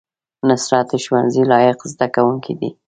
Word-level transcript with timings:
نصرت 0.47 0.85
د 0.91 0.93
ښوونځي 1.03 1.43
لایق 1.51 1.79
زده 1.93 2.07
کوونکی 2.15 2.53
دی 2.59 2.69